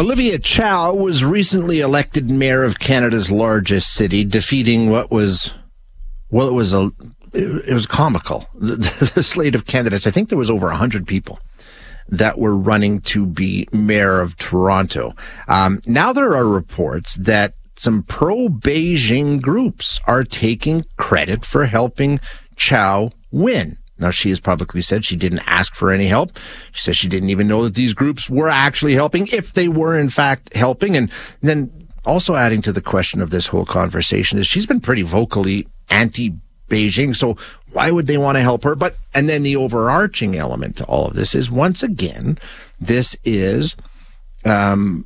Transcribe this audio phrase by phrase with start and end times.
[0.00, 5.52] Olivia Chow was recently elected mayor of Canada's largest city, defeating what was,
[6.30, 6.90] well, it was a,
[7.34, 8.48] it was comical.
[8.54, 11.38] The, the slate of candidates, I think there was over 100 people
[12.08, 15.14] that were running to be mayor of Toronto.
[15.48, 22.20] Um, now there are reports that some pro Beijing groups are taking credit for helping
[22.56, 23.76] Chow win.
[24.00, 26.36] Now, she has publicly said she didn't ask for any help.
[26.72, 29.98] She says she didn't even know that these groups were actually helping, if they were
[29.98, 30.96] in fact helping.
[30.96, 31.10] And
[31.42, 31.70] then
[32.04, 36.34] also adding to the question of this whole conversation is she's been pretty vocally anti
[36.68, 37.14] Beijing.
[37.14, 37.36] So
[37.72, 38.74] why would they want to help her?
[38.74, 42.38] But, and then the overarching element to all of this is once again,
[42.80, 43.76] this is,
[44.44, 45.04] um,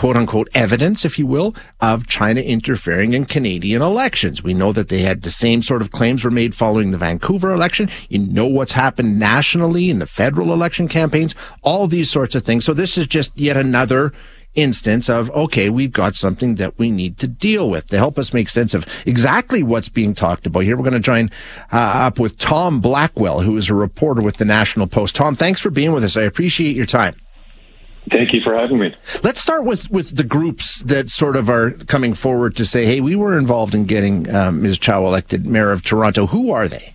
[0.00, 4.42] quote unquote evidence, if you will, of China interfering in Canadian elections.
[4.42, 7.52] We know that they had the same sort of claims were made following the Vancouver
[7.52, 7.90] election.
[8.08, 12.64] You know what's happened nationally in the federal election campaigns, all these sorts of things.
[12.64, 14.14] So this is just yet another
[14.54, 18.32] instance of, okay, we've got something that we need to deal with to help us
[18.32, 20.78] make sense of exactly what's being talked about here.
[20.78, 21.28] We're going to join
[21.74, 25.14] uh, up with Tom Blackwell, who is a reporter with the National Post.
[25.14, 26.16] Tom, thanks for being with us.
[26.16, 27.16] I appreciate your time.
[28.12, 28.94] Thank you for having me.
[29.22, 33.00] Let's start with, with the groups that sort of are coming forward to say, hey,
[33.00, 34.78] we were involved in getting um, Ms.
[34.78, 36.26] Chow elected mayor of Toronto.
[36.26, 36.94] Who are they?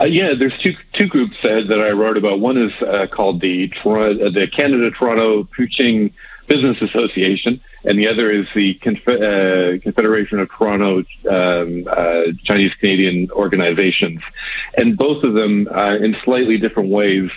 [0.00, 2.40] Uh, yeah, there's two two groups uh, that I wrote about.
[2.40, 6.12] One is uh, called the Toronto, uh, the Canada Toronto Fuqing
[6.48, 12.72] Business Association, and the other is the Conf- uh, Confederation of Toronto um, uh, Chinese
[12.80, 14.20] Canadian Organizations,
[14.76, 15.68] and both of them,
[16.02, 17.30] in slightly different ways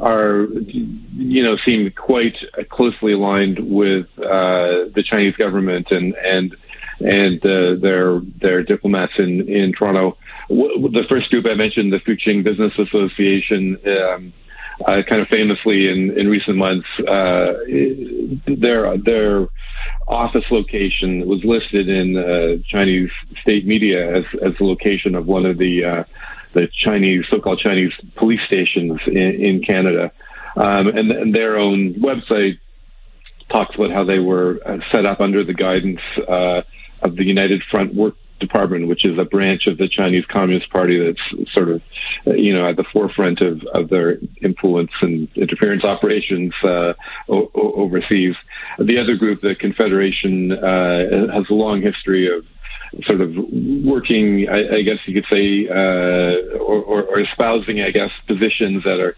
[0.00, 2.36] are, you know, seem quite
[2.70, 6.56] closely aligned with uh, the Chinese government and and
[7.00, 10.16] and uh, their their diplomats in in Toronto.
[10.48, 13.78] The first group I mentioned, the Fuqing Business Association.
[13.86, 14.32] Um,
[14.86, 17.52] uh, kind of famously in, in recent months, uh,
[18.46, 19.46] their their
[20.08, 23.10] office location was listed in uh, Chinese
[23.42, 26.04] state media as as the location of one of the uh,
[26.54, 30.12] the Chinese, so-called Chinese police stations in, in Canada,
[30.56, 32.58] um, and, and, their own website
[33.50, 36.62] talks about how they were uh, set up under the guidance uh,
[37.02, 40.98] of the United Front Work Department, which is a branch of the Chinese Communist Party
[40.98, 41.82] that's sort of,
[42.26, 46.94] uh, you know, at the forefront of, of their influence and interference operations uh,
[47.28, 48.34] o- overseas.
[48.78, 52.44] The other group, the Confederation, uh, has a long history of
[53.06, 57.90] sort of working, I, I guess you could say, uh, or, or, or, espousing, I
[57.90, 59.16] guess, positions that are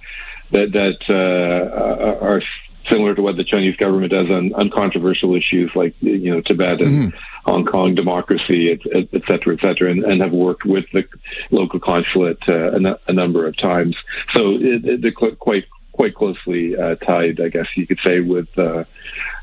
[0.52, 2.42] that that uh, are
[2.90, 7.12] similar to what the Chinese government does on uncontroversial issues like you know Tibet and
[7.12, 7.18] mm-hmm.
[7.50, 11.04] Hong Kong democracy, et, et, et, cetera, et cetera, and, and have worked with the
[11.50, 13.96] local consulate uh, a, a, number of times.
[14.34, 18.48] So it, it, they're quite quite closely uh, tied, I guess you could say, with
[18.58, 18.84] uh,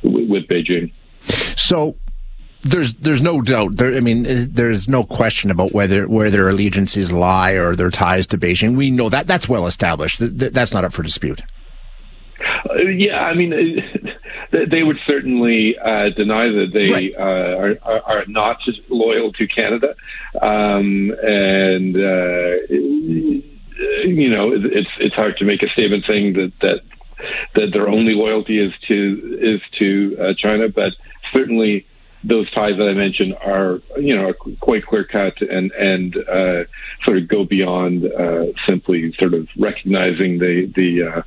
[0.04, 0.92] with Beijing.
[1.22, 1.96] So
[2.64, 3.78] there's there's no doubt.
[3.78, 7.90] There, I mean, uh, there's no question about whether where their allegiances lie or their
[7.90, 8.76] ties to Beijing.
[8.76, 10.18] We know that that's well established.
[10.20, 11.42] That's not up for dispute.
[12.70, 13.54] Uh, yeah, I mean,
[14.54, 17.14] uh, they would certainly uh, deny that they right.
[17.18, 18.58] uh, are, are, not
[18.90, 19.96] loyal to Canada,
[20.42, 26.82] um, and uh, you know, it's it's hard to make a statement saying that that
[27.56, 30.92] that their only loyalty is to is to China, but
[31.32, 31.86] certainly
[32.24, 36.64] those ties that I mentioned are, you know, quite clear cut and and uh,
[37.06, 41.22] sort of go beyond uh, simply sort of recognizing the the uh,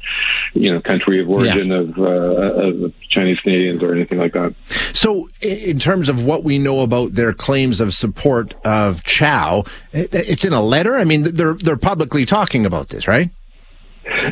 [0.54, 1.78] you know country of origin yeah.
[1.78, 4.54] of, uh, of Chinese Canadians or anything like that.
[4.92, 10.44] So, in terms of what we know about their claims of support of Chow, it's
[10.44, 10.96] in a letter.
[10.96, 13.30] I mean, they're they're publicly talking about this, right?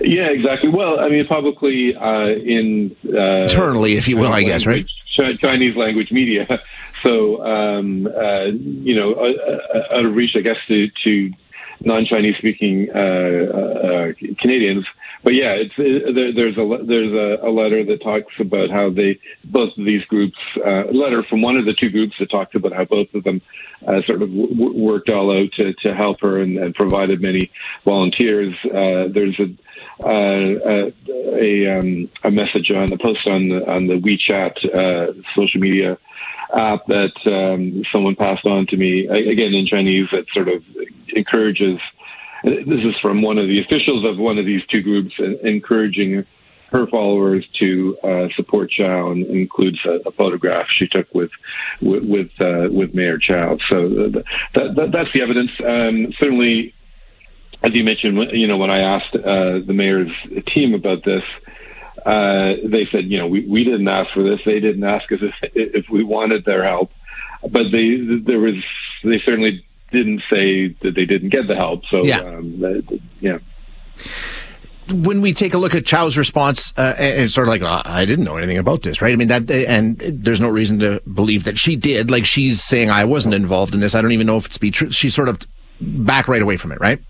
[0.03, 0.71] Yeah, exactly.
[0.71, 4.85] Well, I mean, publicly uh, in uh, internally, if you will, I guess, right?
[5.11, 6.47] Chinese language media.
[7.03, 9.15] So, um, uh, you know,
[9.91, 11.31] out of reach, I guess, to, to
[11.83, 14.85] non-Chinese speaking uh, uh, Canadians.
[15.23, 18.91] But yeah, it's it, there, there's a there's a, a, letter that talks about how
[18.91, 22.31] they both of these groups uh, a letter from one of the two groups that
[22.31, 23.43] talks about how both of them
[23.87, 27.51] uh, sort of w- worked all out to, to help her and, and provided many
[27.85, 28.55] volunteers.
[28.67, 29.47] Uh, there's a
[30.05, 30.91] uh,
[31.37, 35.99] a um, a message on a post on the on the WeChat uh, social media
[36.55, 40.63] app that um, someone passed on to me again in Chinese that sort of
[41.15, 41.79] encourages.
[42.43, 45.13] This is from one of the officials of one of these two groups,
[45.43, 46.25] encouraging
[46.71, 51.31] her followers to uh, support Chow and includes a, a, photograph she took with
[51.83, 53.59] with with, uh, with Mayor Chow.
[53.69, 54.25] So that,
[54.55, 55.51] that, that's the evidence.
[55.67, 56.73] Um, certainly,
[57.63, 60.11] as you mentioned, you know, when I asked uh, the mayor's
[60.55, 61.23] team about this,
[62.05, 64.41] uh, they said, you know, we, we didn't ask for this.
[64.45, 66.91] They didn't ask us if, if we wanted their help,
[67.43, 68.55] but they there was
[69.05, 71.85] they certainly didn't say that they didn't get the help.
[71.91, 72.63] So yeah, um,
[73.21, 73.39] yeah
[74.93, 77.83] when we take a look at Chow's response, uh, and it's sort of like, oh,
[77.85, 79.13] I didn't know anything about this, right?
[79.13, 82.11] I mean, that, and there's no reason to believe that she did.
[82.11, 83.95] Like she's saying, I wasn't involved in this.
[83.95, 84.91] I don't even know if it's be true.
[84.91, 85.39] She's sort of
[85.81, 87.01] back right away from it, right?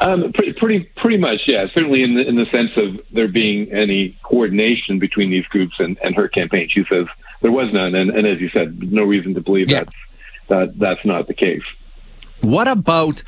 [0.00, 1.66] Um, pretty, pretty, pretty much, yeah.
[1.72, 5.96] Certainly, in the in the sense of there being any coordination between these groups and,
[6.02, 7.06] and her campaign, she says
[7.42, 9.84] there was none, and, and as you said, no reason to believe yeah.
[9.84, 9.96] that's
[10.48, 11.62] that that's not the case.
[12.40, 13.22] What about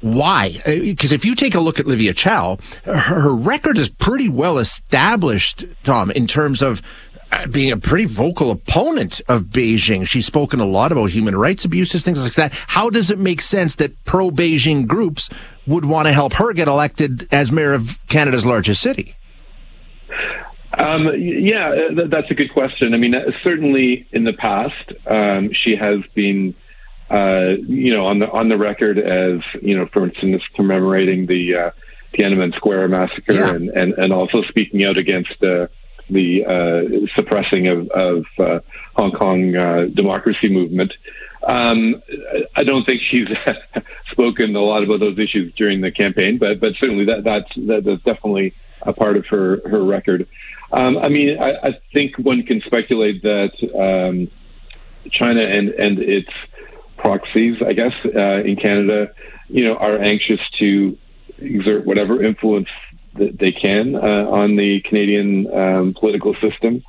[0.00, 0.60] why?
[0.64, 4.58] Because uh, if you take a look at Livia Chow, her record is pretty well
[4.58, 6.82] established, Tom, in terms of
[7.50, 10.06] being a pretty vocal opponent of Beijing.
[10.06, 12.52] She's spoken a lot about human rights abuses, things like that.
[12.66, 15.28] How does it make sense that pro Beijing groups
[15.66, 19.14] would want to help her get elected as mayor of Canada's largest city?
[20.78, 22.92] Um, yeah, uh, that's a good question.
[22.92, 26.54] I mean, certainly in the past, um, she has been
[27.10, 31.54] uh, you know, on the on the record as you know, for instance, commemorating the
[31.54, 31.70] uh,
[32.14, 33.54] Tiananmen Square massacre, yeah.
[33.54, 35.68] and, and and also speaking out against uh,
[36.10, 38.60] the uh, suppressing of, of uh,
[38.94, 40.92] Hong Kong uh, democracy movement.
[41.46, 42.02] Um,
[42.56, 43.28] I don't think she's
[44.10, 47.84] spoken a lot about those issues during the campaign, but but certainly that that's that,
[47.84, 50.26] that's definitely a part of her her record.
[50.72, 54.28] Um, I mean, I, I, think one can speculate that um,
[55.12, 56.30] China and and its
[56.96, 59.12] proxies, I guess, uh, in Canada,
[59.48, 60.98] you know, are anxious to
[61.38, 62.68] exert whatever influence
[63.18, 63.98] they can uh,
[64.30, 66.82] on the Canadian um, political system.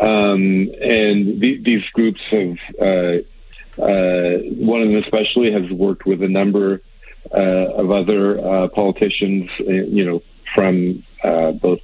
[0.00, 6.22] Um, and th- these groups have, uh, uh, one of them especially, has worked with
[6.22, 6.82] a number
[7.32, 10.22] uh, of other uh, politicians, you know,
[10.54, 11.04] from
[11.60, 11.80] both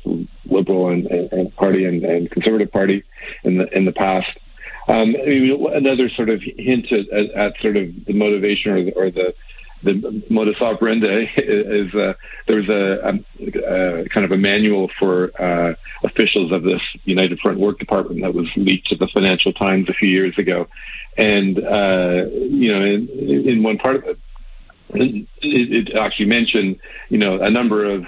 [0.46, 3.04] Liberal and, and, Party and, and, Conservative Party
[3.44, 4.30] in the in the past.
[4.88, 8.84] Um, I mean, another sort of hint at, at, at, sort of the motivation or
[8.84, 9.34] the, or the
[9.82, 12.14] the modus operandi is uh,
[12.48, 15.74] was a, a, a, kind of a manual for uh,
[16.04, 19.92] officials of this United Front Work Department that was leaked to the Financial Times a
[19.92, 20.66] few years ago,
[21.16, 24.04] and uh, you know, in, in, one part of
[24.90, 26.78] it, it, it actually mentioned
[27.08, 28.06] you know a number of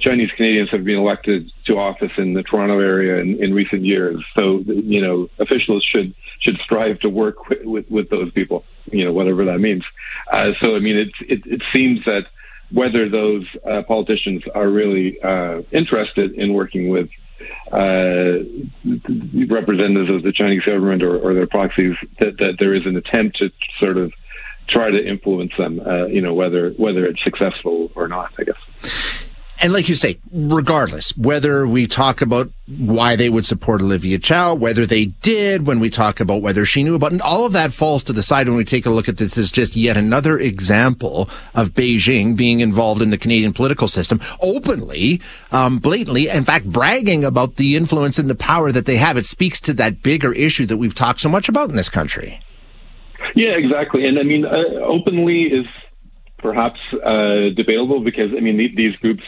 [0.00, 4.22] Chinese Canadians have been elected to office in the Toronto area in, in recent years.
[4.36, 9.04] So, you know, officials should should strive to work with, with, with those people, you
[9.04, 9.82] know, whatever that means.
[10.32, 12.26] Uh, so, I mean, it, it, it seems that
[12.70, 17.08] whether those uh, politicians are really uh, interested in working with
[17.72, 18.44] uh,
[19.48, 23.38] representatives of the Chinese government or, or their proxies, that, that, there is an attempt
[23.38, 23.50] to
[23.80, 24.12] sort of
[24.68, 29.27] try to influence them, uh, you know, whether whether it's successful or not, I guess
[29.60, 34.54] and like you say, regardless, whether we talk about why they would support Olivia Chow,
[34.54, 37.72] whether they did, when we talk about whether she knew about, and all of that
[37.72, 40.38] falls to the side when we take a look at this as just yet another
[40.38, 46.66] example of Beijing being involved in the Canadian political system openly, um, blatantly, in fact,
[46.66, 49.16] bragging about the influence and the power that they have.
[49.16, 52.40] It speaks to that bigger issue that we've talked so much about in this country.
[53.34, 54.06] Yeah, exactly.
[54.06, 55.66] And I mean, uh, openly is
[56.38, 59.24] perhaps uh, debatable because I mean these groups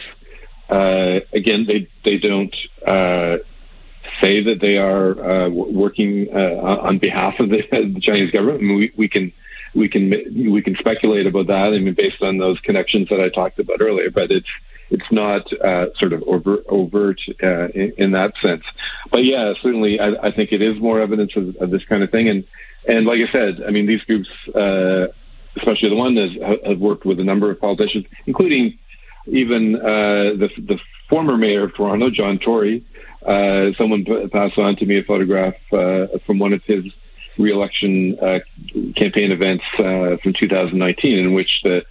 [0.71, 2.55] uh, again, they they don't
[2.87, 3.43] uh,
[4.21, 8.59] say that they are uh, working uh, on behalf of the, the Chinese government.
[8.59, 9.33] I mean, we, we can
[9.75, 11.73] we can we can speculate about that.
[11.75, 14.47] I mean, based on those connections that I talked about earlier, but it's
[14.89, 18.63] it's not uh, sort of overt, overt uh, in, in, that sense.
[19.09, 22.11] But yeah, certainly, I, I, think it is more evidence of, of, this kind of
[22.11, 22.27] thing.
[22.27, 22.43] And
[22.87, 24.27] and like I said, I mean, these groups,
[25.57, 28.77] especially the one that has worked with a number of politicians, including
[29.27, 32.85] even uh, the, the former mayor of Toronto, John Tory,
[33.25, 36.85] uh, someone passed on to me a photograph uh, from one of his
[37.37, 38.39] reelection uh,
[38.95, 41.81] campaign events uh, from 2019, in which the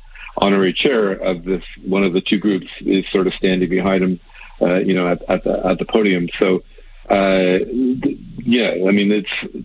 [0.42, 4.20] honorary chair of this one of the two groups is sort of standing behind him,
[4.60, 6.28] uh, you know, at, at, the, at the podium.
[6.38, 6.62] So,
[7.10, 9.64] yeah, I mean, it's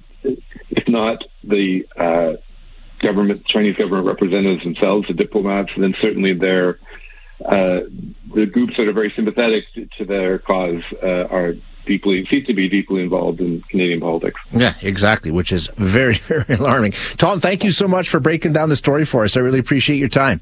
[0.69, 1.83] if not the
[3.01, 6.73] government, Chinese government representatives themselves, the diplomats, then certainly their uh,
[7.39, 9.63] the groups that are very sympathetic
[9.97, 11.53] to their cause uh, are
[11.85, 14.39] deeply seem to be deeply involved in Canadian politics.
[14.51, 16.93] Yeah, exactly, which is very very alarming.
[17.17, 19.37] Tom, thank you so much for breaking down the story for us.
[19.37, 20.41] I really appreciate your time.